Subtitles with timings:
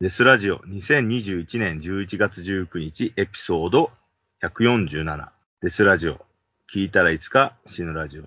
[0.00, 3.90] デスラジオ2021年11月19日エピソード
[4.44, 5.28] 147
[5.60, 6.24] デスラジオ
[6.72, 8.22] 聞いたらいつか死ぬラジオ。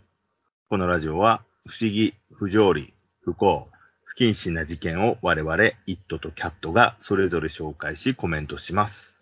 [0.67, 3.69] このラジオは不思議、不条理、不幸、
[4.03, 9.15] 不謹慎な事件を我々、イットとキャットがそれぞれ紹介しコメントします。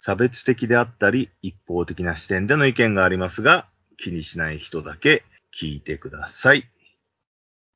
[0.00, 3.66] 差別的であったり、一方的な視点での意見がありますが、
[3.96, 5.24] 気にしない人だけ
[5.58, 6.68] 聞いてください。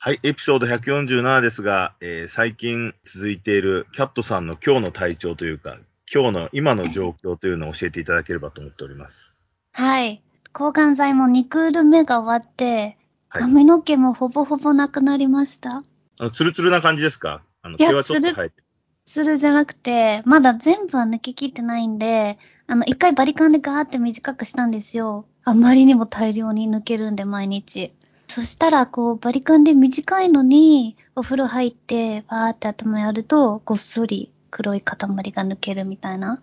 [0.06, 5.78] はい、エピソード147ですが、えー最近続いているキャットさんの今日の体調というか、
[6.12, 9.32] 今日の今の状況というのを教えていただければと思っております。
[9.72, 10.22] はい。
[10.52, 12.98] 抗がん剤も2クール目が終わって、
[13.30, 15.76] はい髪の毛もほぼほぼなくなりました。
[15.76, 15.84] あ
[16.20, 17.40] の、ツルツルな感じですか？
[17.62, 18.64] あの、毛はちょっとツル生えてる。
[19.06, 25.24] するじゃなくて、まだ全部は抜ききってないんで、あの、一回バリカンでガーって短くしたんですよ。
[25.44, 27.94] あまりにも大量に抜けるんで、毎日。
[28.34, 36.42] そしたら、こう、バリカンで短いのに、お風呂入って、バーって頭やると、ごっそり黒い塊が抜けるみたいな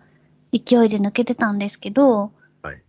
[0.54, 2.82] 勢いで抜けてたんですけど、はい。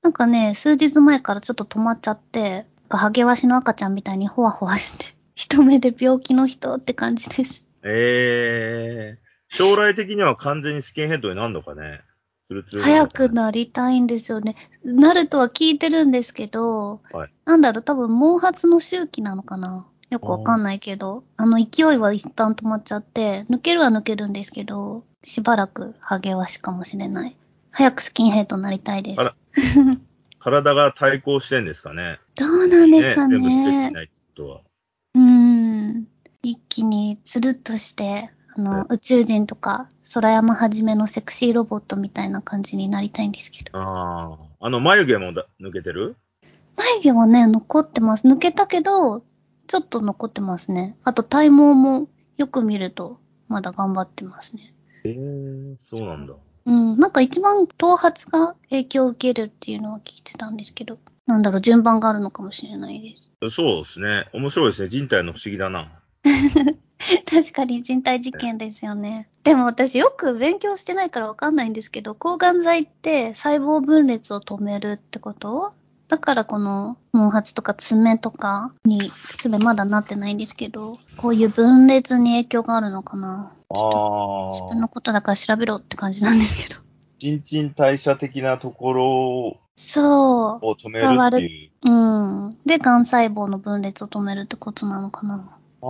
[0.00, 5.04] なんかね、数日前からちょっと止まっちゃって、ハゲワシの赤ちゃんみたいにホワホワして、
[5.36, 7.62] 一目で病気の人って感じです。
[7.82, 12.00] えー、将来的には完全にスキンヘッドになるのかね
[12.48, 14.56] ツルツルな早くなりたいんですよね。
[14.84, 27.36] なるとは聞いてるんですけど、はいなんだろう、多分毛髪の周期なのかなよくわかんないけど、あの勢いは一旦止まっちゃって、抜けるは抜けるんですけど、しばらくハゲワシかもしれない。
[27.70, 29.84] 早くスキンヘッドになりたいです
[30.38, 32.20] 体が対抗してんですかね。
[32.36, 33.90] どうなんですか全部つけてね。
[33.90, 34.60] ないとは。
[35.14, 36.06] うーん。
[36.42, 43.78] 一気につるっとして、あの、うん宇宙人とか、空山はじめのセクシーロボットみたいな感じになりたいんですけど。
[43.78, 44.38] ああ。
[44.60, 46.16] あの、眉毛もだ抜けてる？
[46.76, 48.26] 眉毛はね、残ってます。
[48.26, 49.24] 抜けたけど、
[49.66, 50.96] ちょっと残ってますね。
[51.04, 53.18] あと体毛もよく見ると、
[53.48, 54.72] まだ頑張ってますね。
[55.04, 56.34] ええー、そうなんだ。
[56.66, 63.54] うん、なんか一番頭髪が影響を受けるっていうのは聞いてたんですけど、なんだろう、順番があるのかもしれないです。
[63.54, 64.28] そうですね。
[64.32, 64.88] 面白いですね。
[64.88, 66.00] 人体の不思議だな。
[67.30, 69.28] 確かに人体実験ですよね。
[69.44, 75.72] でも私よく勉強してないからわかんないんですけど、抗がん剤って細胞分裂を止めるってこと？
[76.08, 83.52] だからこの毛髪とか爪とかに、爪まだなってないんですけど、こういう分裂に影響があるのかな？
[83.70, 86.80] あ自分のことだから調べろって感じなんですけど。
[87.18, 91.70] 新陳代謝的なところそを止めるっていう。
[91.84, 91.90] う。
[91.90, 92.58] うん。
[92.66, 95.58] で、癌細胞の分裂を止めるってことなのかな？
[95.82, 95.88] ああ、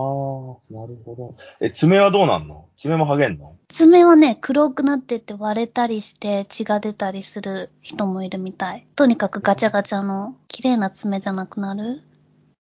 [0.73, 1.35] なるほど。
[1.59, 2.65] え、爪はどうなんの？
[2.75, 3.55] 爪も剥げんの？
[3.69, 8.85] 爪はね、黒くなってって割れたりして血が出たりする人もいるみたい。
[8.95, 12.01] とにかくガチャガチャの綺麗な爪じゃなくなる。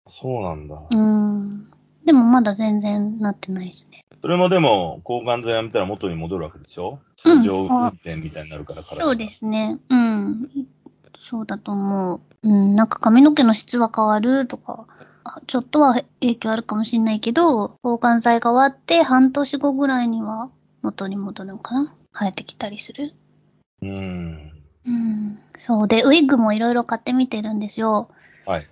[0.09, 0.81] そうなんだ。
[0.91, 1.71] うん。
[2.05, 4.05] でもまだ全然なってないですね。
[4.23, 7.01] それもでも、抗がん剤やめたら元に戻るわけでしょ？
[7.25, 9.79] うん通常運転みたいになるから、体がそうですね。
[9.89, 10.49] うん。
[11.17, 12.21] そうだと思う。
[12.43, 12.77] うん。
[12.77, 14.95] なんか髪の毛の質は変わるとか、あ
[15.47, 20.51] ちょっとは影響あるかもしれないけど、抗がん剤が終わって半年後ぐらいには
[20.83, 21.95] 元に戻るのかな？
[22.13, 23.15] 生えてきたりする？
[23.83, 24.53] うん。
[24.85, 25.39] うん。
[25.59, 28.09] そうで、ウィッグもいろいろ買ってみてるんですよ。
[28.45, 28.69] はい。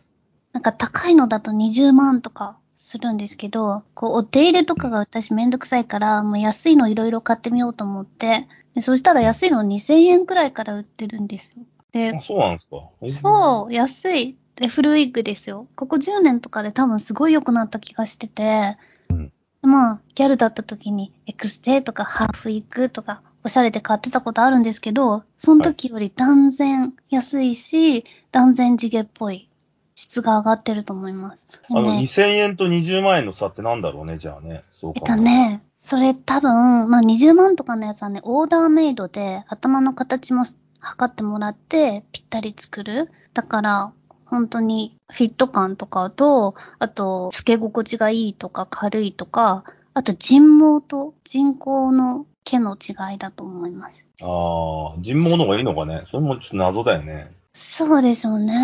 [0.53, 11.65] なんか高いのだと20万とかするんですけど、こう、お手入れとかが私めんどくさいから、もう安いのいろいろ買ってみようと思って、でそしたら安いの2000円くらいから売ってるんですよ。
[11.93, 12.77] であ、そうなんですか
[13.21, 14.37] そう、安い。
[14.57, 15.67] で、フルウィッグですよ。
[15.75, 18.77] ここ10年とかで多分すごい良くなった気がしてて、
[19.11, 19.33] うん
[19.63, 29.51] まあ、ギャルだった時にエクステとかハーフウィッグとかおしゃれで買ってたことあるんですけど、その時より断然安いし、断然地毛っぽい
[29.95, 31.47] 質が上がってると思います。
[31.71, 34.63] あの、でね2000円と20万円の差ってなんだろうね、じゃあね。
[34.71, 35.17] そうえっか。
[35.17, 40.47] とね、それ多分、まあ20万とかのやつはね、オーダーメイドで頭の形も
[40.81, 43.11] 測ってもらってぴったり作る。
[43.35, 43.93] だから、
[44.35, 49.63] 本当にフィット感とかと、あと、付け心地がいいとか軽いとか、
[49.95, 54.05] あと人毛と人工の毛の違いだと思います。
[54.23, 56.03] ああ、人毛の方がいいのかね。
[56.07, 57.31] それもちょっと謎だよね。
[57.55, 58.55] そうでしょうね。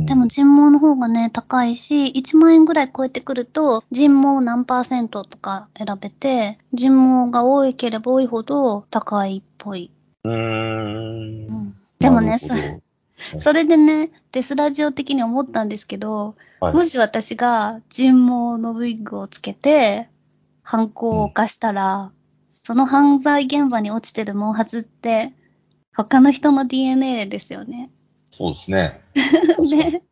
[0.00, 6.92] でも人毛の方がね、高いし、1万円ぐらい超えてくると、人毛何パーセントとか選べて、人
[7.26, 9.90] 毛が多いければ多いほど高いっぽい。
[10.24, 11.46] うーん。
[11.46, 12.38] うん、でもね
[13.32, 20.08] そ、それでね、デスラジオ的に思ったんですけど、はいもし私が人毛のウィッグをつけて、
[20.62, 22.12] 犯行を犯したら、
[22.62, 25.32] その犯罪現場に落ちてる毛髪って、
[25.92, 27.90] 他の人の DNA ですよね。
[28.30, 29.00] そうですね。
[29.68, 30.02] で、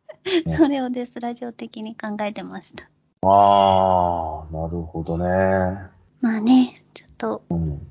[0.45, 2.89] ねそれをデスラジオ的に考えてました。
[3.27, 5.25] ああ、なるほどね。
[6.19, 7.87] まあね、ちょっと、うん。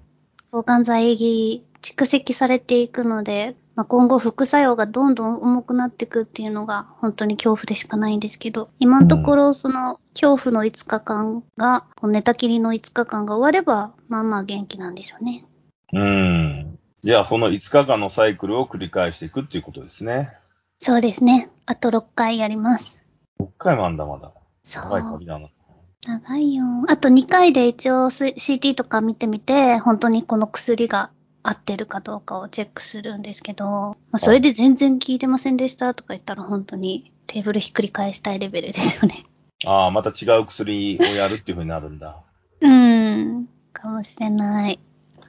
[0.52, 15.46] 抗がん剤蓄積されていくので、まあ、今後副作用がどんどん重くなっていくっていうのが本当に恐怖でしかないんですけど、今のところその恐怖の5日間が、こう寝たきりの5日間が終われば、まあまあ元気なんでしょうね。
[15.94, 16.78] うん。
[17.00, 20.30] じゃあ、その5日間のサイクルを繰り返していくっていうことですね。
[20.78, 21.50] そうですね。
[21.64, 23.00] あと6回やります。
[23.40, 24.30] 6回もあんだ、まだ。
[24.62, 24.82] そう。
[24.84, 25.48] 長い旅だな。
[26.06, 26.64] 長いよ。
[26.86, 31.08] あと2回で一応 CT とか見てみて、本当にこの薬が
[31.42, 39.24] 合ってるかどうかをチェックするんですけど、まあ、それで全然効いてませんでしたとか言ったら本当にテーブルひっくり返したいレベルですよね。
[39.66, 42.22] ああ、また違う薬をやるっていう風になるんだ。
[42.60, 44.78] うーん、かもしれない。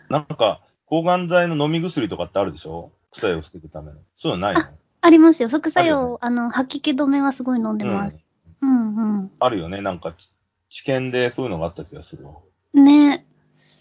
[0.10, 2.92] なんか、抗がん剤の飲み薬とかってあるでしょ？
[3.12, 4.00] 副作用を防ぐための。
[4.16, 4.62] そういうのないの？
[5.02, 5.50] ありますよ。
[5.50, 8.28] 副作用、あねあの、吐き気止めはすごい飲んでます。
[8.62, 9.82] うん、あるよね。
[9.82, 10.32] なんか、ち
[10.70, 12.36] 治験でそういうのがあった気がするわ。
[12.74, 12.84] うん。
[12.86, 13.21] ね。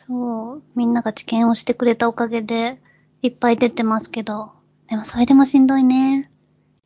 [0.06, 0.62] そう。
[0.74, 2.80] みんなが治験をしてくれたおかげで、
[3.22, 4.52] いっぱい出てますけど。
[4.88, 6.30] でもそれでもしんどいね。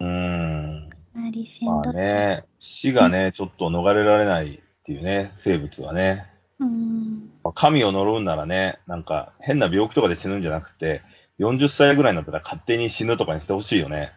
[0.00, 0.88] うーん。
[1.14, 1.94] なりしんまどい。
[1.94, 6.26] あね、死がね、ちょっと逃れられないっていうね、生物はね。
[6.58, 7.30] うん。
[7.44, 11.02] まあ神を呪うんならね、なんか変な病気とかで死ぬんじゃなくて、
[11.38, 14.12] 40歳ぐらいになったら勝手に死ぬとかにしてほしいよね。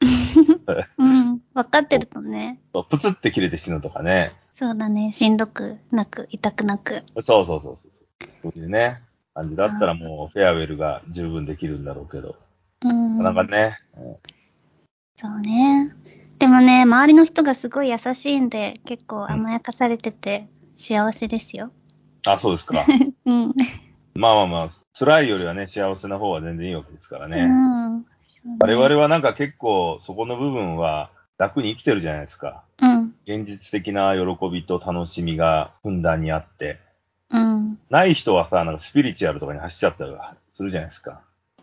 [0.98, 1.40] うん。
[1.54, 2.60] 分かってるとね。
[2.88, 4.32] プツって切れて死ぬとかね。
[4.54, 5.12] そうだね。
[5.12, 7.04] しんどくなく、痛くなく。
[7.20, 8.09] そうそうそうそう。
[8.42, 9.00] そういうね、
[9.34, 12.36] 感じだったらもうフェアウェルが十分できるんだろうけど。
[12.82, 13.18] うん。
[13.18, 13.78] なかなかね、
[15.16, 15.94] そうね。
[16.38, 21.70] でもね、周りの人がすごい優しいんで、結構甘やかされてて幸せですよ。
[22.26, 22.82] あ、そうですか。
[23.26, 23.54] うん。
[24.14, 24.68] まあまあまあ、
[24.98, 27.42] 辛いよりはね、幸せな方は全然いいわけですからね。
[27.42, 28.06] うん。
[28.60, 32.64] 我々はなんか結構そこの部分は楽に生きてるじゃないですか。
[32.80, 33.14] うん。
[33.26, 36.78] 現実的な喜びと楽しみがふんだんにあって。
[37.30, 37.78] うん。
[37.90, 40.12] ない人はさ、なんかスピリチュアルとかに走っちゃったり
[40.50, 41.22] するじゃないですか。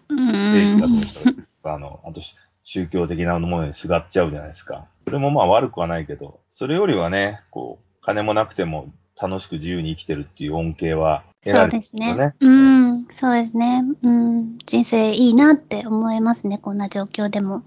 [0.10, 0.26] うん。
[0.26, 2.22] 政治がどうしたとか、あの、あと
[2.64, 4.88] 宗教的なものにすがっちゃうじゃないですか。
[5.06, 12.36] それもまあ悪くはないけど、それよりはね、こう、金もなくても楽しく自由に生きてるっていう恩恵は得そうられてるよですね。
[12.40, 13.08] うん。
[13.20, 13.84] そうですね。
[14.04, 14.58] うん。
[14.66, 16.58] 人生いいなって思いますね。
[16.58, 17.64] こんな状況でも。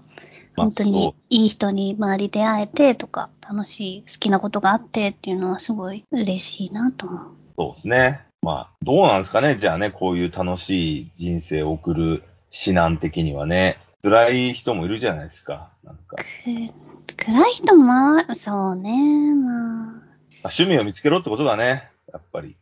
[0.55, 7.40] まあ本当にいい人に周り出会えてとか、楽しい、好きなことがあってっていうのはすごい嬉しいなと思う。
[7.57, 8.21] そうですね。
[8.41, 9.55] まあ、どうなんですかね。
[9.55, 15.69] じゃあね、こういう楽しい人生を送る指南的にはね、辛い人もいるじゃないですか。
[15.83, 20.01] なんか、く暗い人もまあ、そうね、まあ。
[20.43, 21.91] まあ趣味を見つけろってことだね。
[22.11, 22.55] やっぱり。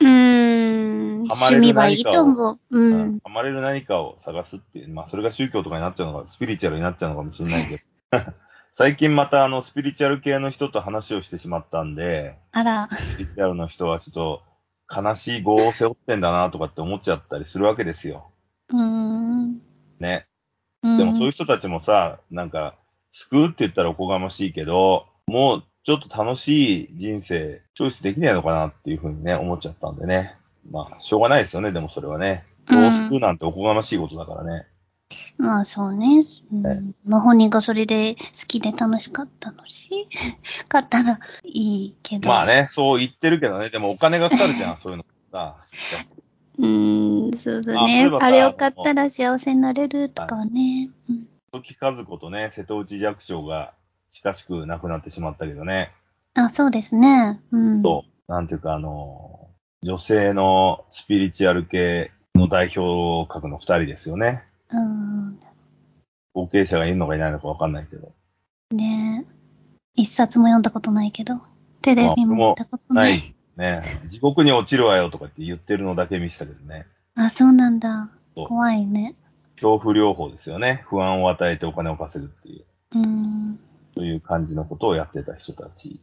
[0.00, 1.22] うーん。
[1.24, 2.58] 趣味はいいと思う。
[2.70, 3.18] ううんん。
[3.22, 4.88] ハマれる何かを探すっていう。
[4.88, 8.32] まあ、それが宗教とかになっちゃうのか、スピリチュアルになっちゃうのかもしれないけど。
[8.78, 12.90] 最近またあの、スピリチュアル系の人と話をしてしまったんで、あら。
[12.92, 14.42] スピリチュアルの人はちょ
[14.90, 18.30] っと悲しい業を背負ってんだなとかって思っちゃったりするわけですよ。
[18.68, 19.62] うーん。
[19.98, 20.26] ね。
[20.82, 22.74] うんでもそういう人たちもさ、なんか、
[23.12, 30.36] 救うって言ったらおこがましいけど、もうちょっと楽しい人生、チョイスできないのかなっていうふうにね、思っちゃったんでね。
[30.70, 32.44] まあ、しょうがないですよね、でもそれはね。
[32.66, 34.66] 人を救うなんておこがましいことだからね。
[35.38, 36.24] まあそうね。
[36.52, 40.08] うはいん、まあ本人がそれで好きで楽しかったのし、
[40.68, 42.28] 買ったらいいけど。
[42.28, 42.46] まあ。
[42.46, 45.56] ね、そう言ってるけどね、でもお金がかかるじゃん、 そういうのさ。
[46.58, 50.90] うーん、そうだねあれを買ったら幸せになれるとかはね。
[51.08, 53.72] うん時和子とね、瀬戸内寂聴が
[54.10, 55.92] 近しく亡くなってしまったけどね。
[56.34, 57.40] あ、そうですね。
[57.50, 57.82] うん。
[57.82, 58.30] そう。
[58.30, 59.48] なんていうか、あの、
[59.82, 64.42] 女性のスピリチュアル系の代表格の二人ですよね。
[64.70, 65.38] うん。
[66.34, 68.12] 後継者がいるのかいないのかわかんないけど。
[68.72, 69.24] ね
[69.94, 71.40] 一冊も読んだことないけど、
[71.82, 73.02] テレビも見たことな。
[73.02, 73.34] ないい。
[73.56, 76.86] ね地獄に落ちるわよとかって言ってるのだけ見せたけどね。
[77.14, 78.10] あ、そうなんだ。
[78.34, 79.14] 怖いね。
[79.54, 80.84] 恐怖療法ですよね。
[80.88, 83.58] 不安を与えてお金を稼ぐっていう、うん。
[83.94, 85.86] そういう感じのことをやってた人たち。
[85.86, 86.00] い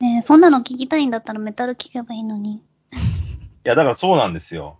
[0.00, 2.62] ねそんなの聞きたいんだったらメタル聞けばいいのに。
[3.66, 4.78] や、だからそうなんですよ。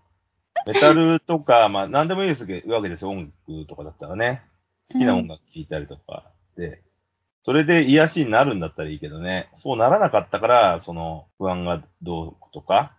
[0.66, 3.10] メタルとか、 まあ何でもいいですけど、わけですよ。
[3.10, 4.42] 音楽とかだったらね。
[4.90, 6.82] 好きな音楽聴いたりとかで、
[7.42, 9.48] それで癒しになるんだったらいいけどね。
[9.54, 12.92] そうならなかったから、その不安がどうとか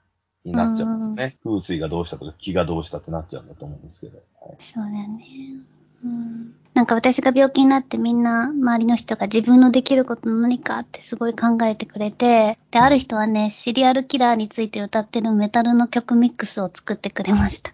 [0.44, 1.38] になっちゃうんね。
[1.44, 4.18] 風水がどうしたとか気がどうしたってなっちゃうんだと思うんですけど。
[4.42, 5.77] はいそうだよね。
[6.04, 6.54] うん。
[6.74, 17.74] なんか私が病気になってみんな周りの人が自分のできること何かってすごい考えてくれて、で、ある人はね、シリアルキラーについて歌ってるメタルの曲ミックスを作ってくれました。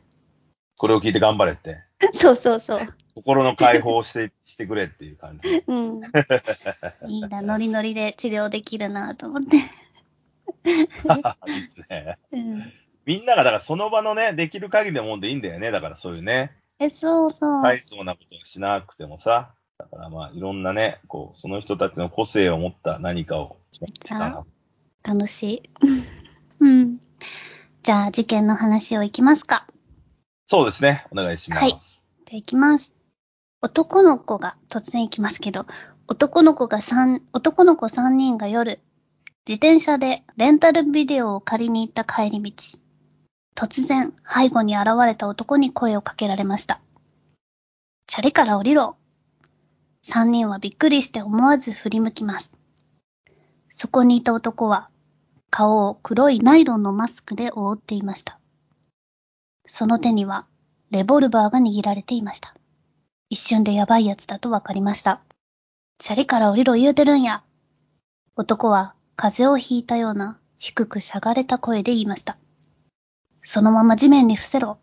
[0.78, 1.84] これを聞いて頑張れって。
[2.16, 2.80] そうそうそう。
[3.16, 5.64] 心の解放をして、してくれっていう感じ。
[5.68, 6.02] うん。
[7.08, 9.58] いいな、 ノリノリで治療できるなと思って。
[9.58, 9.70] いいで
[11.68, 12.18] すね。
[12.32, 12.72] うん。
[13.06, 15.72] みんなが、だからその場のね、できる限りのもんでいいんだよね。
[15.72, 17.64] だからそういうね、え、そうそう。
[17.64, 19.56] 大層なことはしなくてもさ。
[19.78, 23.58] だからまあ、いろんなね、こう、その人たちの個性を持った何かを。
[25.04, 25.70] 楽しい。
[26.60, 27.00] うん。
[27.84, 29.68] じゃあ、事件の話をいきますか。
[30.46, 31.06] そうですね。
[31.12, 31.62] お願いします。
[31.62, 32.94] はいじゃあ、いきます。
[33.62, 35.66] 男の子が、突然いきますけど、
[36.08, 38.80] 男の子が三、男の子3人が夜、
[39.48, 42.54] 自転車でレンタルビデオを借りに行った帰り道。
[43.56, 46.82] 突然、背後に現れた男に声をかけられました。
[48.08, 48.98] チャリから降りろ。
[50.06, 52.58] 3人はびっくりして思わず振り向きます。
[53.76, 54.90] そこにいた男は、
[55.50, 58.40] 顔を黒いナイロンのマスクで覆っていました。
[59.68, 60.46] その手には、
[60.90, 62.56] レボルバーが握られていました。
[63.30, 65.22] 一瞬でやばいやつだとわかりました。
[66.00, 67.44] チャリから降りろ言うてるんや。
[68.36, 72.38] 男は風邪をひいたような低くしゃがれた声で言いました。
[73.44, 74.78] そのまま地面に伏せろ。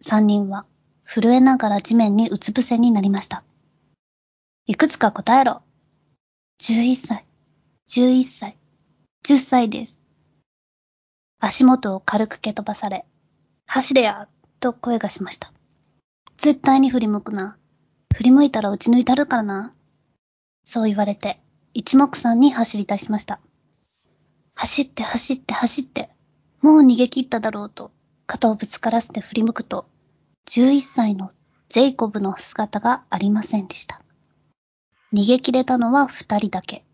[0.00, 0.66] 三人は
[1.04, 3.42] 震えながら地面にうつ伏せになりました。
[4.66, 5.62] いくつか答えろ。
[6.60, 7.24] 11歳、
[7.88, 8.56] 11歳、
[9.24, 10.00] 10歳です。
[11.38, 13.06] 足元を軽く蹴飛ばされ、
[13.66, 14.28] 走れや
[14.60, 15.52] と声がしました。
[16.38, 17.56] 絶対に振り向くな。
[18.14, 19.74] 振り向いたら打ち抜いたるからな。
[20.64, 21.40] そう言われて、
[21.74, 23.40] 一目散に走り出しました。
[24.54, 26.10] 走って走って走って、
[26.62, 27.92] もう逃げ切っただろうと、
[28.26, 29.86] 肩をぶつからせて振り向くと、
[30.48, 31.32] 11歳の
[31.68, 34.00] ジェイコブの姿がありませんでした。
[35.12, 36.84] 逃げ切れたのは二人だけ。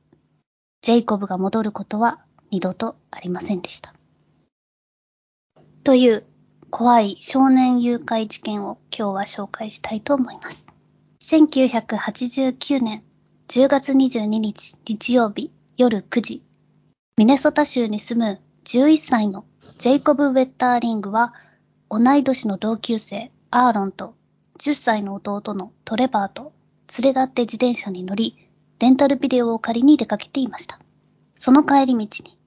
[0.82, 3.94] ジェイコブが戻ることは二度とありませんでした。
[5.84, 6.24] という
[6.70, 10.66] 怖い少年誘拐事件を今日は紹介したいと思います。
[11.26, 13.02] 1989年
[13.48, 16.42] 10月22日日曜日夜9時、
[17.16, 19.44] ミネソタ州に住む11歳の
[19.82, 21.34] ジェイコブ・ウェッターリングは
[21.90, 24.14] 同い年の同級生アーロンと
[24.60, 26.52] 10歳の弟のトレバーと
[27.00, 28.48] 連れ立って自転車に乗り、
[28.78, 30.78] レンタルビデオを借りに出かけていました。
[31.34, 32.38] その帰り道に、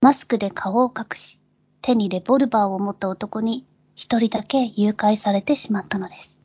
[0.00, 1.40] マスクで顔を隠し、
[1.82, 3.66] 手にレボルバーを持った男に
[3.96, 6.38] 一人だけ誘拐されてしまったのです。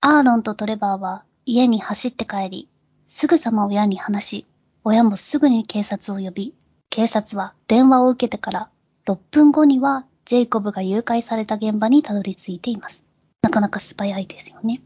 [0.00, 2.68] アーロンとトレバーは家に走って帰り、
[3.06, 4.46] すぐさま親に話し、
[4.82, 6.54] 親もすぐに警察を呼び、
[6.88, 8.70] 警察は電話を受けてから
[9.06, 13.04] 6分後にはジェイコブが誘拐された現場にたどり着いています。
[13.42, 14.80] なかなか素早いですよね。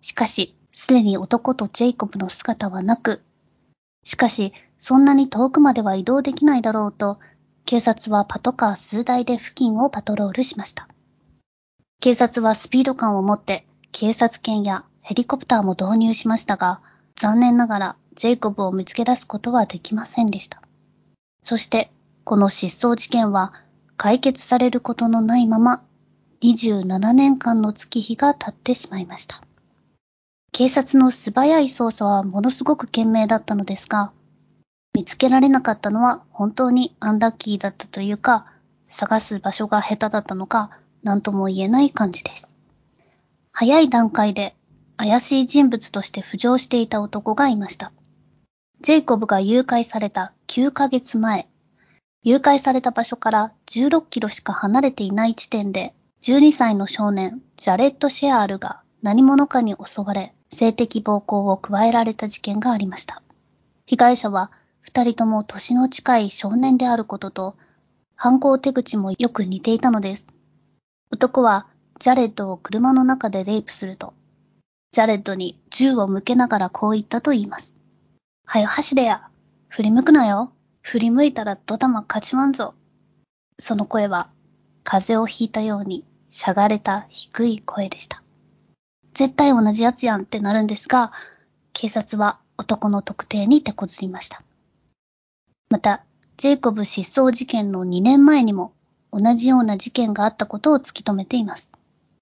[0.00, 3.22] しかし、すでに男とジェイコブの姿はなく、
[4.04, 7.18] しかし、そんなに遠くまでは移動できないだろうと、
[7.64, 10.86] 警察はパトカー数台で付近をパトロールしました。
[12.00, 16.80] 警察はスピード感を持って警察犬やヘリコプターも導入しましたが、
[17.16, 20.62] 残念ながらジェイコブを見つけ出すことはできませんでした。
[21.42, 21.90] そして、
[22.26, 23.52] この失踪事件は
[23.96, 25.84] 解決されることのないまま、
[26.42, 29.40] 27年間の月日が経ってしまいました。
[30.50, 34.10] 警察の素早い捜査はものすごく懸命だったのですが、
[34.92, 38.46] 見つけられなかったのは本当にアンラッキーだったというか、
[38.88, 40.70] 探す場所が下手だったのか、
[41.04, 42.50] 何とも言えない感じです。
[43.52, 44.56] 早い段階で
[44.96, 47.92] 怪しい人物として浮上していた男がいました。
[48.80, 51.46] ジェイコブが誘拐された9ヶ月前、
[52.26, 63.22] 誘拐された場所から16キロしか離れていない地点で、12歳の少年、ジャレット・シェアールが何者かに襲われ、性的暴行を加えられた事件がありました。
[63.86, 67.54] 被害者は二人とも年の近い少年であることと、
[68.16, 70.26] 犯行手口もよく似ていたのです。
[71.12, 71.68] 男は
[72.00, 74.14] ジャレットを車の中でレイプすると、
[74.90, 77.72] ジャレットに銃を向けながらこう言ったと言います。
[78.44, 79.28] はよ走れや。
[79.68, 80.50] 振り向くなよ。
[80.86, 82.72] 振り向いたらドタマ勝ちまんぞ。
[83.58, 84.30] その声は
[84.84, 88.22] 風邪をひいたようにしゃがれた低い声でした。
[89.12, 91.10] 絶対同じやつやんってなるんですが、
[91.72, 94.44] 警察は男の特定に手こずりました。
[95.70, 96.04] また、
[96.36, 98.72] ジェイコブ失踪事件の2年前にも
[99.10, 101.72] 同じような事件があったことを突き止めています。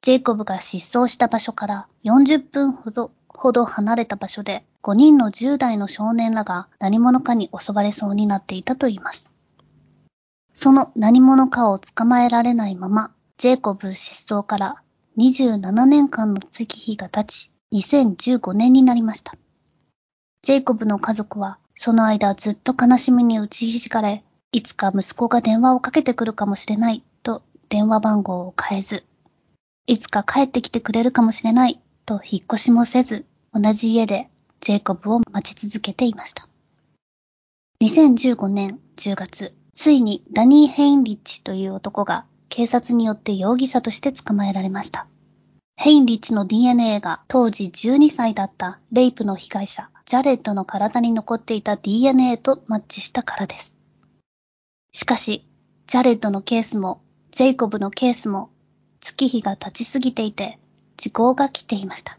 [0.00, 9.29] ジェイコブが失踪した場所から40分ほどほど離れた場所で5人の10代の少年らが何者かに襲われそうになっていたといいます。
[10.57, 14.83] その何者かを捕まえられないまま、ジェイコブ失踪から
[15.19, 19.37] 27年間の月日が経ち、2015年になりました。
[20.43, 29.05] ジェイコブの家族は、その間ずっと悲しみに打ちひしがれ、いつか息子が電話をかけてくるかもしれないと電話番号を変えず、
[29.87, 34.28] いつか帰ってきてくれるかもしれないと引っ越しもせず、同じ家で
[34.61, 36.49] ジェイコブを待ち続けていました。
[37.82, 45.06] 2015年10月、ついにダニー・ヘインリッチという男が警察によって容疑者として捕まえられました。
[45.76, 53.75] ヘインリッチの DNA が当時12歳だったレイプの被害者、ジャレットの体に残っていた DNA とマッチしたからです。
[54.92, 55.49] しかし、
[55.87, 58.50] ジャレットのケースも、ジェイコブのケースも、
[59.00, 60.61] 月日が経ちすぎていて、
[60.96, 62.18] 時効が来ていました。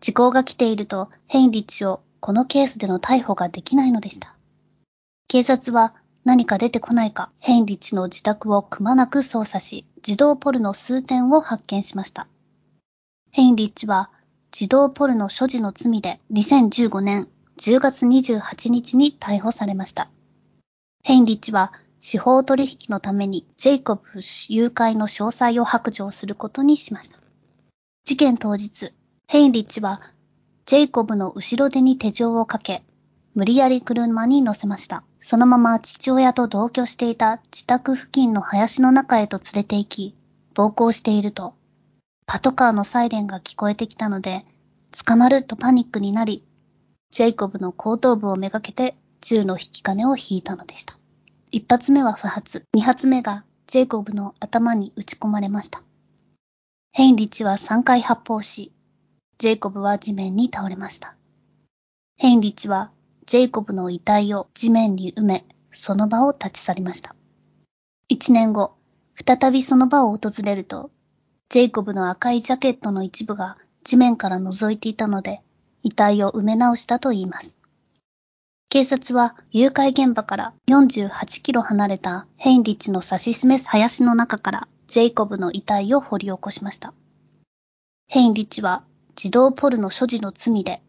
[0.00, 4.36] 時効が来ていると、ヘインリッチをこのケースでの逮捕ができないのでした。
[5.28, 12.28] 警察は何か出てこないか、ヘインリッチの自宅をくまなく捜査し、児童ポルノ数点を発見しました。
[13.32, 14.10] ヘインリッチは
[14.50, 20.08] 児童ポルノ所持の罪で2015年10月28日に逮捕されました。
[21.02, 24.02] ヘインリッチは司法取引のためにジェイコブ
[24.48, 27.18] 誘拐の詳細を白状することにしました。
[28.06, 28.92] 事件当日、
[29.26, 30.00] ヘインリッチは
[30.64, 32.84] ジェイコブの後ろ手に手錠をかけ、
[33.34, 35.02] 無理やり車に乗せました。
[35.20, 40.14] そのまま父親と同居していた自宅付近の林の中へと連れて行き、
[40.54, 41.54] 暴行していると、
[42.26, 44.46] パトカーのサイレンが聞こえてきたので、
[45.04, 46.44] 捕まるとパニックになり、
[47.10, 50.96] ジェイコブの後頭部をめがけて銃の引き金を引いたのでした。
[51.50, 55.82] 一発目は不発、二発目がジェイコブの頭に撃ち込まれました。
[56.96, 58.72] ヘインリッチは3回発砲し、
[59.36, 61.14] ジェイコブは地面に倒れました。
[62.16, 62.90] ヘインリッチは
[63.26, 67.14] ジェイコブの遺体を地面に埋め、その場を立ち去りました。
[68.08, 68.76] 一年後、
[69.26, 70.90] 再びその場を訪れると、
[71.50, 75.42] ジェイコブの赤いジャケットの一部が地面から覗いていたので、
[75.82, 77.54] 遺体を埋め直したと言います。
[78.70, 86.94] 警察は誘拐現場から48キロ離れたヘインリッチの指し示す林の中からジェイコブの遺体を掘り起こしました。
[88.08, 90.82] ヘインリッチは児童ポルノ所持の罪で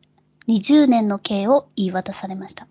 [0.47, 2.67] 20年の刑を言い渡されました。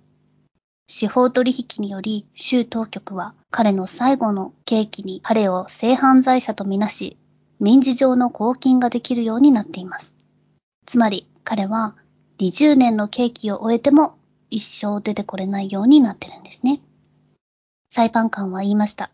[0.88, 7.18] 司法取引により州当局は彼の最後の刑期に彼を性犯罪者とみなし、
[7.58, 10.12] 民事上の公金ができるようになっています。
[10.86, 11.96] つまり彼は
[12.38, 14.16] 20年の刑期を終えても
[14.50, 16.80] 一生出てこれないようになってるんですね。
[17.90, 19.10] 裁判官は言いました。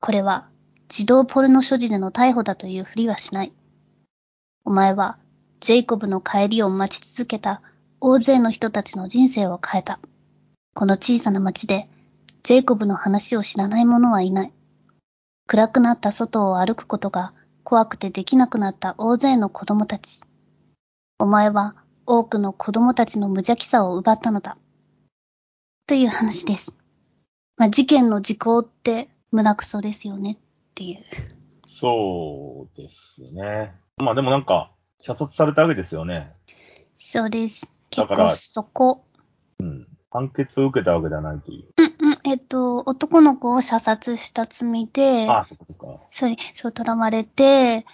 [0.00, 0.48] これは
[0.88, 3.52] 児童ポルノ所持での逮捕だというふりはしない。
[4.64, 5.18] お前は
[5.60, 7.60] ジェイコブの帰りを待ち続けた
[8.00, 9.98] 大勢の人たちの人生を変えた。
[10.74, 11.88] この小さな町で
[12.44, 14.52] ジェイコブの話を知らない者はいない。
[15.48, 17.32] 暗くなった外を歩くことが
[17.64, 20.20] 怖くてできなくなった大勢の子供たち。
[21.18, 21.74] お前は
[22.06, 24.56] 多くの子供たちの無邪気さを奪ったのだ。
[25.88, 26.72] という話です。
[27.56, 30.38] まあ、事件の時効って胸くそですよね
[30.76, 30.98] っていう。
[31.66, 33.74] そうですね。
[33.96, 36.34] まあでもなんか、射殺されたわけですよね。
[36.98, 37.62] そうです。
[37.62, 37.68] だ
[38.04, 39.04] 結から構そこ。
[39.58, 39.88] うん。
[40.10, 41.72] 判決を受けたわけではないという。
[41.78, 42.18] うんうん。
[42.24, 46.00] えっと、男の子を射殺した罪で、ああ、そっかそっか。
[46.10, 47.86] それ、そう、囚われて、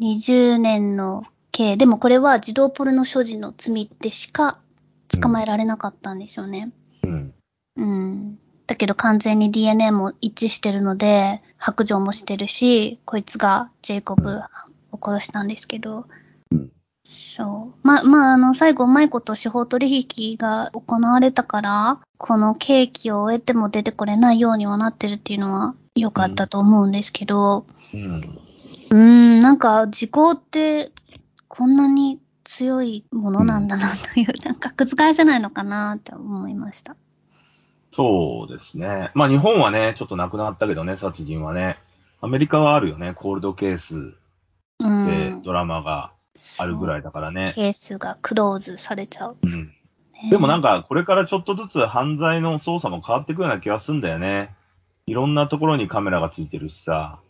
[0.00, 1.76] 20年の刑。
[1.76, 4.60] でもこれは児童ポルノ所持の罪でしか
[5.08, 6.60] 捕まえられなかったんでしょうね。
[6.60, 6.87] うん。
[8.68, 8.74] うん。
[8.74, 14.40] だけど完全に DNA も一致してるので、白状もしてるし、こいつがジェイコブ
[14.92, 16.06] を殺したんですけど、
[16.52, 16.70] うん
[17.10, 17.86] そう。
[17.86, 28.20] ま、まあ、あの、最後うまいこと司法取引が行われたから、この刑期を終えても出てこれないようにはなってるっていうのは良かったと思うんですけど、うん。
[28.90, 30.92] うーん、なんか時効って
[31.48, 36.94] こんなに強いものなんだなという、なんか覆せないのかなって思いました。
[37.92, 39.10] そうですね。
[39.14, 41.78] まあ日本はね、ちょっとなくなったけどね、殺人はね。
[42.20, 44.14] アメリカはあるよね、コールドケースう
[44.80, 45.42] でん。
[45.44, 46.12] ドラマが
[46.58, 47.52] あるぐらいだからね。
[47.54, 49.36] ケースがクローズされちゃう。
[49.42, 49.72] うん。
[50.12, 54.50] ねでもなんか、これからちょっとずつ犯罪の捜査も変わってくるような気がするんだよね。
[55.06, 57.20] いろんなところにカメラがついてるしさ、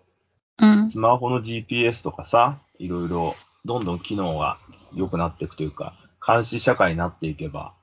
[0.60, 0.90] うん。
[0.90, 4.58] スマホの GPS とかさ、いろいろ、どんどん機能が
[4.94, 5.94] 良くなっていくというか、
[6.26, 7.74] 監視社会になっていけば、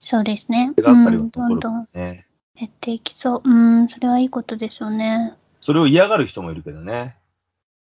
[0.00, 0.72] そうですね。
[0.74, 2.26] 手がかりうん、どんどんね。
[2.58, 3.48] 減っていきそう。
[3.48, 5.34] うん、それはいいことですよね。
[5.60, 7.16] それを嫌がる人もいるけどね。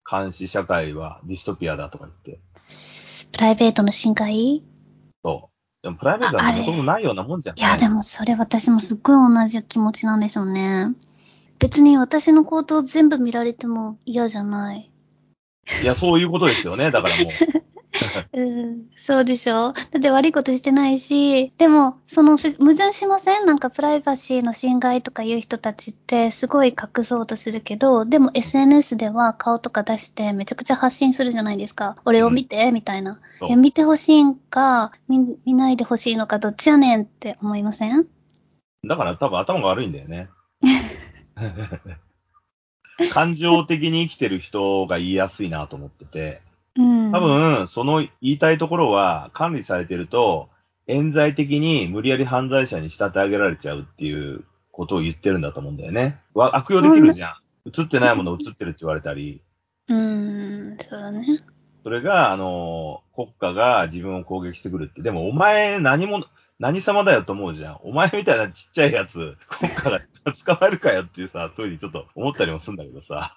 [0.09, 2.39] 監視社会はディストピアだとか言って。
[3.31, 4.33] プライベートの侵害？
[4.33, 4.63] い
[5.23, 5.83] そう。
[5.83, 7.61] でもプライベートはああれもともとないようなもんじゃん、ね。
[7.61, 10.93] や、でもそれ私もすっごい同じ気持ちなんでしょうね。
[11.59, 14.91] 別に私の行動全部見られても嫌じゃない。
[15.83, 16.91] いや、そういうことですよね。
[16.91, 17.65] だからもう。
[18.33, 19.73] うん、そうでしょ？
[19.73, 23.45] だって悪いことしてないし、でも、その、ふ矛盾しません？
[23.45, 31.97] なんかプライバシーの侵害とかいう人たちってすごい隠そうとするけど、でも SNS では顔とか出してめちゃくちゃ発信するじゃないですか。
[32.05, 33.19] 俺を見て、みたいな。
[33.47, 34.91] いや見てほしいんか？
[35.07, 38.07] 見、見ないでほしいのか、どっちやねんって思いません？
[38.87, 40.29] だから多分頭が悪いんだよね。
[43.11, 46.41] 感情的に生きてる人が言いやすいなと思ってて、
[46.77, 47.11] うん。
[47.11, 50.49] 多分、その言いたいところは管理されてると、
[50.87, 56.19] 冤罪的に無理やり犯罪者に仕立て上げられちゃうっていうことを言ってるんだと思うんだよね。
[56.33, 57.35] わ悪用できるじゃん。
[57.67, 59.41] 映ってないもの映ってるって言われたり、
[59.87, 61.39] うん、そうだね。
[61.83, 65.01] それが、あの、国家が自分を攻撃してくるって。
[65.01, 66.25] でも、お前何も、
[66.57, 67.79] 何様だよと思うじゃん。
[67.83, 69.99] お前みたいなちっちゃいやつ、国家が
[70.45, 73.35] 捕まえるかよっていうさ、そういうふうにちょっと思ったりもするんだけどさ。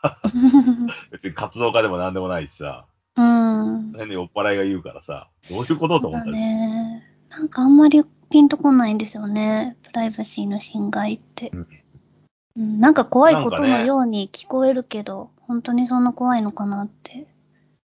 [1.13, 2.87] 別に活動家でも何でもないしさ。
[3.19, 3.93] うん。
[3.97, 6.33] 変に酔っ払いが言うからさ、どういうことと思ったり。
[6.33, 7.03] ね。
[7.31, 9.77] なんかあんまりピンとこないんですよね。
[9.83, 11.51] プライバシーの侵害って。
[11.53, 11.67] うん
[12.57, 17.27] うん、なんか怖いことのように聞こえるけど、本当にそんな怖いのかなって。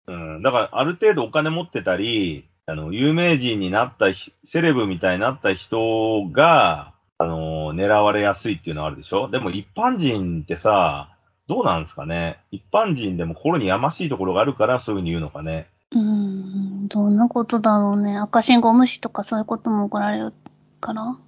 [0.07, 0.43] うん。
[0.43, 9.31] だから、ある程度お金持ってたり、あの、有名人になったひ、セレブみたいになった人が、あの、狙われやすいっていうのはあるでしょ？
[9.31, 11.12] でも一般人ってさ、
[11.49, 18.17] どうなんですかね一般人でも心にやましいところがあるからそういうふうに言うのかねうん、どんなことだろうね。
[18.17, 20.33] 赤信号無視とかそういうことも怒られる
[20.81, 21.19] から。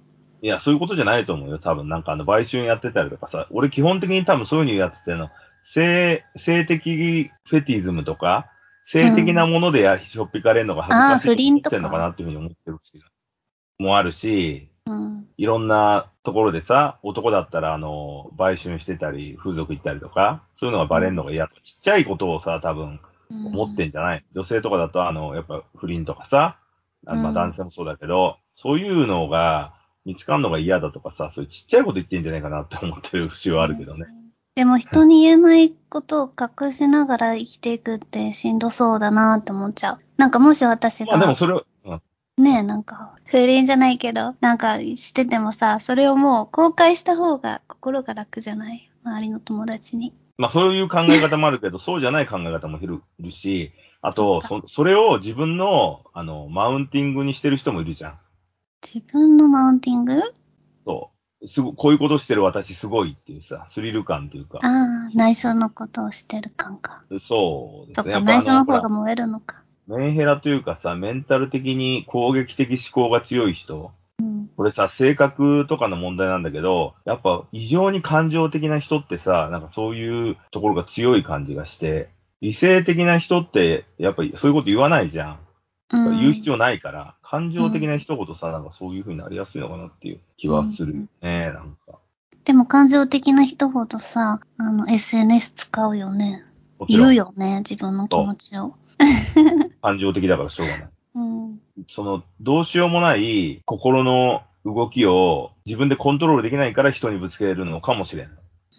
[0.41, 1.59] いや、そういうことじゃないと思うよ。
[1.59, 5.29] 多分、なんかあの、売春やってたりとかさ、俺基本的に多分そういうふうに言うやつってあの、
[5.63, 8.47] 性、性的フェティズムとか、
[8.85, 12.99] 性的なものでや、しょっぴかれるのが恥ずかしいってんのかなっていうふうに思ってる人
[13.79, 15.27] もあるし、うん。
[15.37, 26.57] いろんなところでさ、男だったらあの、売春してたり、風俗行ったりとか、そういうのがバレるのが嫌とか、ちっちゃいことをさ、多分、思ってんじゃない、女性とかだと、あの、やっぱ不倫とかさ、
[27.07, 29.73] あまあうん男性もそうだけど、そういうのが
[30.05, 34.05] 見つかるのが嫌だとかさ、そういうちっちゃいこと言ってんじゃないかなって思ってる節はあるけどね。
[34.55, 39.99] でも人に言えないことを隠しながら生きていくってしんどそうだなって思っちゃう。
[40.17, 41.59] なんかもし私まあでもが、それ
[42.37, 48.91] ねえ、なんか、不倫じゃないけど、なんかしててもさ、それをもう公開した方が心が楽じゃない？
[49.05, 50.13] 周りの友達に。
[50.37, 53.71] まあそういう考え方もあるけど、そうじゃない考え方もいるし、
[54.01, 58.19] あと、そそれを自分の、あの、マウンティングにしてる人もいるじゃん。
[58.83, 60.21] 自分のマウンティング？
[60.85, 61.47] そう。
[61.47, 64.59] すごこういうことしてる私すごいっていうさ、スリル感っていうか。
[64.61, 67.05] ああ、内緒のことをしてる感か。
[67.21, 68.13] そうですね。
[68.13, 69.63] そっか、内緒の方が燃えるのか。
[69.87, 73.91] メンヘラというかさ、メンタル的に攻撃的思考が強い人。
[74.19, 74.49] うん。
[74.55, 82.09] これさ、性格とかの問題なんだけど、やっぱ異常に感情的な人ってさ、なんかそういうところが強い感じがして、
[82.41, 85.39] 理性的な人って、やっぱりそういうこと言わないじゃん。
[85.93, 91.99] うん、言う必要ないから、感情的な一言さ、なんかそういう風になりやすいのかなっていう気はするよね、なんか。
[92.43, 96.43] でも感情的な人ほどさ、あの、SNS 使うよね。
[96.87, 98.75] 言うよね、自分の気持ちを。
[99.85, 100.89] 感情的だからしょうがない。
[101.15, 101.59] うん。
[101.89, 108.29] その、どうしようもない心の動きを自分でコントロールできないから人にぶつけるのかもしれん。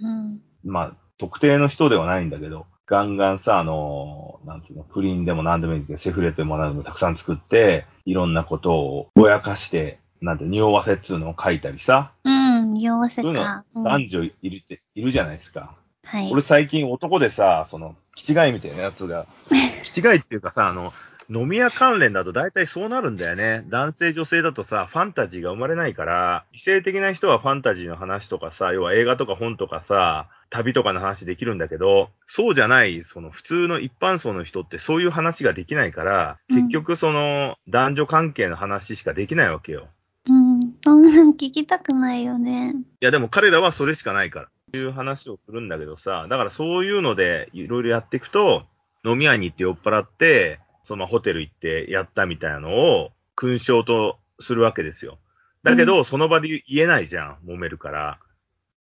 [0.02, 0.40] うん。
[0.64, 13.64] まあ、特定の人ではないんだけど、ガンガンさ、あの、なんつうの、不倫でも何でもいいけど、セフレというものもたくさん作って、いろんなことをぼやかして、なんて、匂わせっつうのを書いたりさ、うん、匂わせそういうのか。
[13.74, 15.76] うん男女いるって、いるじゃないですか。
[16.04, 16.30] はい。
[16.32, 19.26] 俺最近男でさ、その、気違いみたいなやつが、
[19.84, 20.92] 気違いっていうかさ、あの、
[21.28, 23.64] 飲み屋関連だと大体そうなるんだよね。
[23.68, 39.88] 男性女性だとさ、ファンタジーが生まれないから、理性的な人はファンタジーの話とかさ、要は映画とか本とかさ、旅とかの話できるんだけど、そうじゃない、その普通の一般層の人ってそういう話ができないから、うん結局その男女関係の話しかできないわけよ。
[40.28, 40.60] うん。
[40.84, 42.74] そんなん聞きたくないよね。
[43.00, 44.48] いやでも彼らはそれしかないから。
[44.74, 48.64] いう話をするんだけどさ、だからそういうのでいろいろやっていくと、
[49.04, 55.18] 飲み屋に行って酔っ払って、そのホテル行ってやったみたいなのを勲章とするわけですよ。
[55.62, 58.20] だけど、その場で言えないじゃん、揉めるから。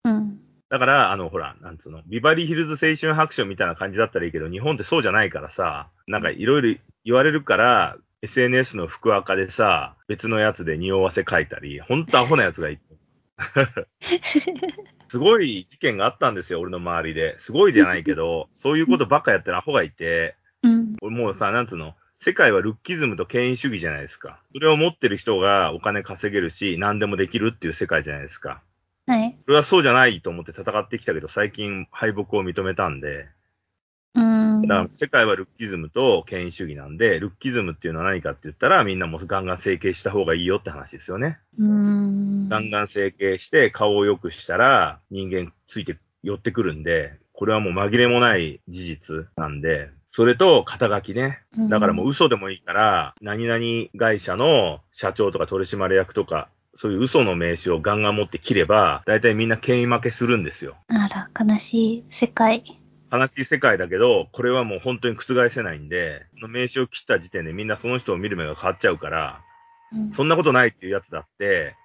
[0.05, 0.39] うん。
[0.69, 12.83] だから、あの、ほら、なんつうの、ビバリーヒルズ青春白書みたいな感じだったらいいけど、日本ってそうじゃないからさ、なんかいろいろ言われるから、SNS の福赤でさ、別のやつで匂わせ書いたり、ほんとアホなやつがいて。
[15.09, 17.39] すごい事件があったんですよ、俺の周りで。
[17.39, 20.97] すごいじゃないけど、そういうことばっかやってるアホがいて、うん。
[21.03, 24.41] 俺もうさ、なんつうの、世界はルッキズムと権威主義じゃないですか。
[24.55, 28.63] それを持ってる人がお金稼げるし、何でもできるっていう世界じゃないですか。
[29.07, 29.37] はい。
[29.47, 33.29] 俺はそうじゃないと思って戦ってきたけど、最近敗北を認めたんで、うん。
[34.15, 41.39] だから世界はルッキズムと権威主義なんで、ルッキズムっていうのは何かって言ったら、みんなもうガンガン整形した方がいいよって話ですよね。
[41.59, 42.49] うん。
[42.49, 51.41] ガンガン整形して顔を良くしたら人間ついて寄ってくるんで、これはもう紛れもない事実なんで、それと肩書きね。
[51.69, 60.77] だからもう嘘でもいいから、何々会社の社長とか取締役とかそういう嘘の名刺をガンガン持って切れば、大体みんな権威負けするんですよ。
[60.89, 62.65] あら、悲しい世界。
[63.13, 69.41] 悲しい世界だけど、これはもう本当に覆せないんで、その名刺を切った時点でみんなその人を見る目が変わっちゃうから、
[69.93, 71.77] うんそんなことないっていうやつだって、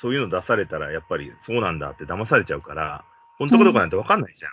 [0.00, 3.04] そういうの出されたらやっぱりそうなんだって騙されちゃうから、
[3.38, 4.52] 本当かどうかなんてわかんないじゃん。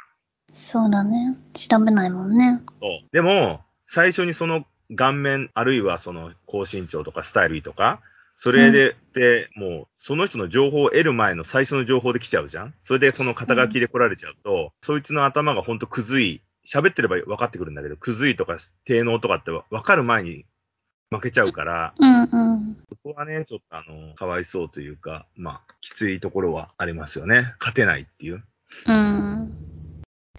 [0.53, 1.37] そうだね。
[1.53, 2.61] 調べないもんね。
[2.81, 3.09] そう。
[3.11, 8.01] でも、最初にその顔面、あるいはその高身長とかスタイルいいとか、
[8.41, 12.73] それで、で、もう、その人の情報を得る前の最初の情報で来ちゃうじゃん？
[12.83, 20.45] それでその肩書きで来られちゃうと、そいつの頭がほんとくずい、喋ってれば分かってくるんだけど、くずいとか低能とかって分かる前に
[21.09, 22.25] 負けちゃうから、うんう
[22.55, 22.77] ん。
[22.87, 27.55] そこはね、ちょっとあの、かわいそうというか、まあ、きついところはありますよね。
[27.59, 28.41] 勝てないっていう。
[28.87, 29.78] うん。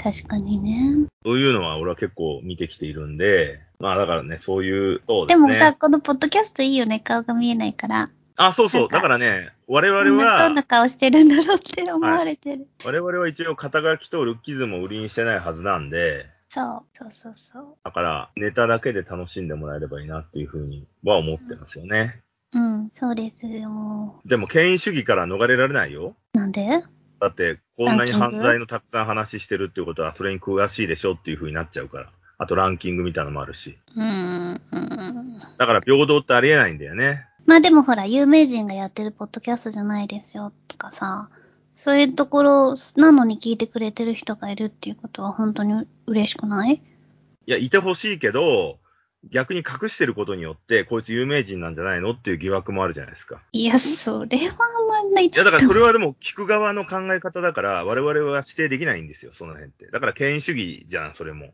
[0.02, 1.08] 確かにね。
[1.24, 5.40] そういうのは俺は結構見てきているんで、まあだからね、そういう、そうでね。
[5.40, 7.00] もさ、このポッドキャストいいよね。
[7.00, 8.10] 顔が見えないから。
[8.38, 8.88] あ、そうそう。
[8.88, 12.66] だからね、我ど々んな、どはん、な顔してるんだろうって思われてる。
[12.86, 16.98] 我々は一応肩書きとルッキズムを売りにしてないはずなんで、そう。
[16.98, 17.64] そうそうそう。
[17.84, 22.22] だからネタだけで楽しんでもらえればいいなっていうふうには思ってますよね。
[22.52, 22.90] うん。
[22.92, 24.20] そうですよ。
[24.24, 26.16] でも権威主義から逃れられないよ。
[26.32, 26.82] なんで？
[27.20, 32.10] だって、こんなに犯罪のたくさん話してるっていうことは、それに詳しいでしょっていうふうになっちゃうから。
[32.38, 33.76] あとランキングみたいなのもあるし。
[33.94, 34.60] うん。
[34.72, 35.40] うん。
[35.58, 37.26] だから平等ってありえないんだよね。
[37.44, 41.28] まあでもほら、有名人がやってるポッドキャストじゃないですよとかさ、
[41.76, 46.82] そういうところなのに聞いてくれてる人がいるっていうことは本当に嬉しくない？
[47.46, 48.78] いや、いてほしいけど、
[49.28, 53.42] 逆に隠してることによって、こいつ有名人なんじゃないのっていう疑惑もあるじゃないですか。
[53.52, 59.86] いや、それはあんまりないいや、だからそれはでも聞く側の考え方だから、我々は指定できないんですよ、その辺って。
[59.86, 61.52] だから権威主義じゃん、それも。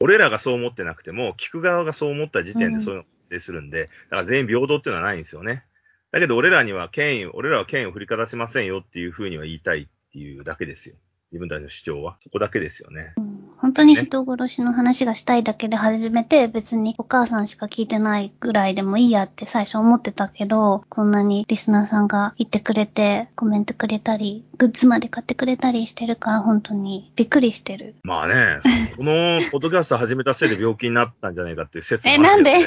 [0.00, 5.64] 俺らがそう思ってなくても、聞く側がそう思った時点でそういうのが発生するんで、だから全員平等っていうのはないんですよね。
[6.12, 10.94] だけど俺らには権威、俺らは権威を振りかざしませんよっていうふうには言いたいっていうだけですよ。
[11.32, 12.16] 自分たちの主張は。
[12.20, 13.14] そこだけですよね。
[13.60, 27.96] 本当に人殺しの話がしたいだけで始めて、別にお母さんしか聞いてないぐらいでもいいやって最初思ってたけど、こんなにリスナーさんが言ってくれて、コメントくれたり、グッズまで買ってくれたりしてるから本当にびっくりしてる。
[28.02, 28.60] まあね、
[28.96, 32.52] このポッドキャスト始めたせいで病気になったんじゃないかっていう説もあえるね。
[32.52, 32.64] なんい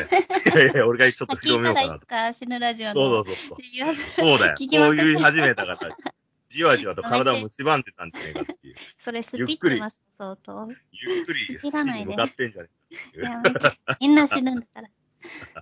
[0.67, 2.05] やいや、俺がちょっと聞いたらい広めようかなと。
[2.05, 2.93] つか死ぬラジオの。
[2.93, 3.57] そうそうそうそう。
[4.17, 4.55] そうだよ。
[4.59, 5.87] 聞きまくってこういう始めた方、
[6.49, 8.75] じわじわと体を蝕んでたんじゃないかっていう。
[9.03, 10.69] それスピってます、相当。
[10.91, 12.71] ゆっくり切死らないでってんじゃない。
[13.17, 13.41] や。
[13.99, 14.89] みんな死ぬんだから。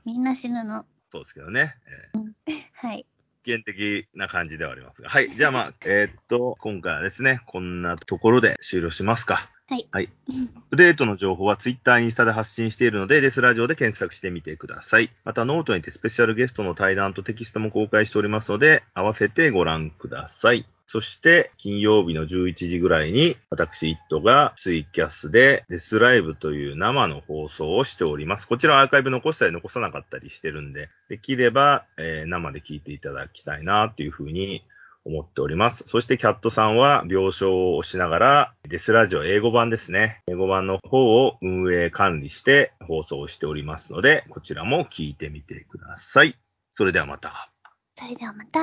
[0.03, 0.85] みんな死ぬの。
[1.11, 1.75] そうですけどね。
[2.13, 3.05] えーはい。
[3.43, 5.09] 危険的な感じではありますが。
[5.09, 5.29] はい。
[5.29, 9.49] じゃあまあ、えーっと、今回はですね、こんなところで終了しますか。
[9.69, 9.87] はい。
[9.91, 10.09] はい。
[10.27, 15.09] アップデートの情報は Twitter、インスタで発信しているので、デスラジオで検索してみてください。
[15.23, 20.65] また、ノートにてスペシャルゲストの対談とテキストも公開しておりますので、合わせてご覧ください。
[20.91, 28.47] そして、金曜日の11時ぐらいに、私、イットがツイキャスでデスライブという生の放送をしております。
[28.47, 34.63] こちらアーカイブ残したり残さなかったりしてるんで、できれば、えー生で聞いていただきたいなというふうに
[35.05, 35.83] 思っております。
[35.85, 40.23] そしてキャットさんは病床を押しながら、デスラジオ英語版ですね。
[40.25, 46.35] 英語版の方を運営管理して放送しておりますので、こちらも聞いてみてください。
[46.71, 47.51] それではまた。
[47.93, 48.59] それではまた。